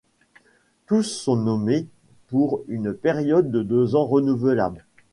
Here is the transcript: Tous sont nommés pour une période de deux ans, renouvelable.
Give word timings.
Tous 0.87 1.03
sont 1.03 1.35
nommés 1.35 1.85
pour 2.29 2.63
une 2.67 2.91
période 2.91 3.51
de 3.51 3.61
deux 3.61 3.95
ans, 3.95 4.07
renouvelable. 4.07 4.83